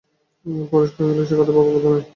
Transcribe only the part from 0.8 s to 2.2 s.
কহিলেন, সে কথা ভাবার কথাই নয়।